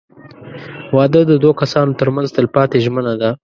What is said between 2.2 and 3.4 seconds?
تلپاتې ژمنه ده.